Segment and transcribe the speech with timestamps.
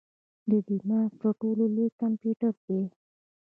[0.67, 2.81] دماغ تر ټولو لوی کمپیوټر دی.